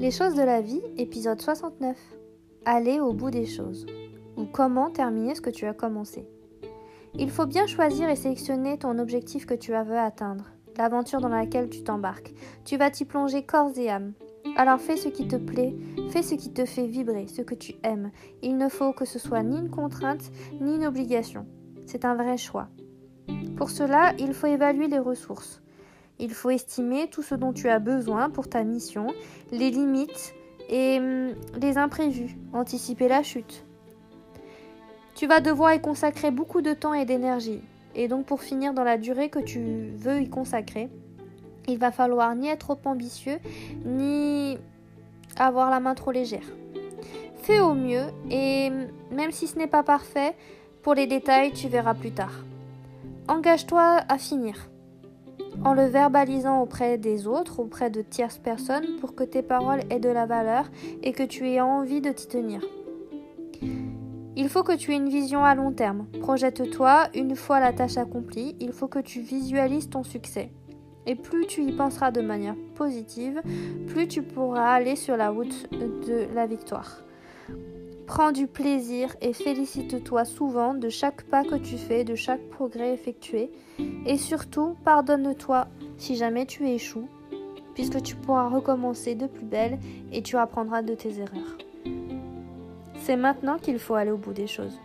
Les 0.00 0.10
choses 0.10 0.34
de 0.34 0.40
la 0.40 0.62
vie, 0.62 0.80
épisode 0.96 1.42
69. 1.42 1.94
Aller 2.64 3.00
au 3.00 3.12
bout 3.12 3.30
des 3.30 3.44
choses. 3.44 3.84
Ou 4.38 4.46
comment 4.46 4.88
terminer 4.88 5.34
ce 5.34 5.42
que 5.42 5.50
tu 5.50 5.66
as 5.66 5.74
commencé. 5.74 6.26
Il 7.18 7.28
faut 7.28 7.44
bien 7.44 7.66
choisir 7.66 8.08
et 8.08 8.16
sélectionner 8.16 8.78
ton 8.78 8.98
objectif 8.98 9.44
que 9.44 9.52
tu 9.52 9.72
veux 9.72 9.98
atteindre, 9.98 10.52
l'aventure 10.78 11.20
dans 11.20 11.28
laquelle 11.28 11.68
tu 11.68 11.82
t'embarques. 11.82 12.32
Tu 12.64 12.78
vas 12.78 12.90
t'y 12.90 13.04
plonger 13.04 13.42
corps 13.42 13.76
et 13.76 13.90
âme. 13.90 14.14
Alors 14.56 14.80
fais 14.80 14.96
ce 14.96 15.10
qui 15.10 15.28
te 15.28 15.36
plaît, 15.36 15.76
fais 16.08 16.22
ce 16.22 16.34
qui 16.34 16.50
te 16.50 16.64
fait 16.64 16.86
vibrer, 16.86 17.26
ce 17.26 17.42
que 17.42 17.54
tu 17.54 17.74
aimes. 17.82 18.10
Il 18.40 18.56
ne 18.56 18.70
faut 18.70 18.94
que 18.94 19.04
ce 19.04 19.18
soit 19.18 19.42
ni 19.42 19.58
une 19.58 19.68
contrainte, 19.68 20.32
ni 20.62 20.76
une 20.76 20.86
obligation. 20.86 21.44
C'est 21.84 22.06
un 22.06 22.14
vrai 22.14 22.38
choix. 22.38 22.68
Pour 23.54 23.68
cela, 23.68 24.14
il 24.18 24.32
faut 24.32 24.46
évaluer 24.46 24.88
les 24.88 24.98
ressources. 24.98 25.60
Il 26.22 26.34
faut 26.34 26.50
estimer 26.50 27.08
tout 27.08 27.22
ce 27.22 27.34
dont 27.34 27.54
tu 27.54 27.70
as 27.70 27.78
besoin 27.78 28.28
pour 28.28 28.46
ta 28.46 28.62
mission, 28.62 29.06
les 29.52 29.70
limites 29.70 30.34
et 30.68 30.98
hum, 30.98 31.34
les 31.58 31.78
imprévus, 31.78 32.36
anticiper 32.52 33.08
la 33.08 33.22
chute. 33.22 33.64
Tu 35.14 35.26
vas 35.26 35.40
devoir 35.40 35.72
y 35.72 35.80
consacrer 35.80 36.30
beaucoup 36.30 36.60
de 36.60 36.74
temps 36.74 36.92
et 36.92 37.06
d'énergie. 37.06 37.62
Et 37.94 38.06
donc 38.06 38.26
pour 38.26 38.42
finir 38.42 38.74
dans 38.74 38.84
la 38.84 38.98
durée 38.98 39.30
que 39.30 39.38
tu 39.38 39.92
veux 39.96 40.20
y 40.20 40.28
consacrer, 40.28 40.90
il 41.66 41.78
va 41.78 41.90
falloir 41.90 42.34
ni 42.34 42.48
être 42.48 42.66
trop 42.66 42.78
ambitieux, 42.84 43.38
ni 43.86 44.58
avoir 45.36 45.70
la 45.70 45.80
main 45.80 45.94
trop 45.94 46.12
légère. 46.12 46.52
Fais 47.42 47.60
au 47.60 47.72
mieux 47.72 48.04
et 48.30 48.70
même 49.10 49.32
si 49.32 49.46
ce 49.46 49.56
n'est 49.56 49.66
pas 49.66 49.82
parfait, 49.82 50.34
pour 50.82 50.94
les 50.94 51.06
détails, 51.06 51.52
tu 51.52 51.68
verras 51.68 51.94
plus 51.94 52.12
tard. 52.12 52.44
Engage-toi 53.26 54.02
à 54.06 54.18
finir 54.18 54.70
en 55.64 55.74
le 55.74 55.84
verbalisant 55.84 56.60
auprès 56.60 56.98
des 56.98 57.26
autres, 57.26 57.60
auprès 57.60 57.90
de 57.90 58.02
tierces 58.02 58.38
personnes, 58.38 58.98
pour 59.00 59.14
que 59.14 59.24
tes 59.24 59.42
paroles 59.42 59.80
aient 59.90 60.00
de 60.00 60.08
la 60.08 60.26
valeur 60.26 60.70
et 61.02 61.12
que 61.12 61.22
tu 61.22 61.48
aies 61.48 61.60
envie 61.60 62.00
de 62.00 62.10
t'y 62.10 62.28
tenir. 62.28 62.62
Il 64.36 64.48
faut 64.48 64.62
que 64.62 64.76
tu 64.76 64.92
aies 64.92 64.96
une 64.96 65.08
vision 65.08 65.44
à 65.44 65.54
long 65.54 65.72
terme. 65.72 66.06
Projette-toi 66.20 67.08
une 67.14 67.36
fois 67.36 67.60
la 67.60 67.72
tâche 67.72 67.96
accomplie, 67.96 68.56
il 68.60 68.72
faut 68.72 68.88
que 68.88 69.00
tu 69.00 69.20
visualises 69.20 69.90
ton 69.90 70.02
succès. 70.02 70.50
Et 71.06 71.14
plus 71.14 71.46
tu 71.46 71.62
y 71.62 71.72
penseras 71.72 72.10
de 72.10 72.20
manière 72.20 72.56
positive, 72.74 73.42
plus 73.88 74.06
tu 74.06 74.22
pourras 74.22 74.72
aller 74.72 74.96
sur 74.96 75.16
la 75.16 75.30
route 75.30 75.68
de 75.72 76.26
la 76.34 76.46
victoire. 76.46 77.02
Prends 78.10 78.32
du 78.32 78.48
plaisir 78.48 79.14
et 79.20 79.32
félicite-toi 79.32 80.24
souvent 80.24 80.74
de 80.74 80.88
chaque 80.88 81.22
pas 81.22 81.44
que 81.44 81.54
tu 81.54 81.78
fais, 81.78 82.02
de 82.02 82.16
chaque 82.16 82.42
progrès 82.50 82.92
effectué. 82.92 83.52
Et 84.04 84.18
surtout, 84.18 84.74
pardonne-toi 84.84 85.68
si 85.96 86.16
jamais 86.16 86.44
tu 86.44 86.68
échoues, 86.68 87.08
puisque 87.74 88.02
tu 88.02 88.16
pourras 88.16 88.48
recommencer 88.48 89.14
de 89.14 89.28
plus 89.28 89.44
belle 89.44 89.78
et 90.10 90.22
tu 90.22 90.36
apprendras 90.36 90.82
de 90.82 90.94
tes 90.96 91.20
erreurs. 91.20 91.56
C'est 92.96 93.16
maintenant 93.16 93.58
qu'il 93.58 93.78
faut 93.78 93.94
aller 93.94 94.10
au 94.10 94.18
bout 94.18 94.32
des 94.32 94.48
choses. 94.48 94.80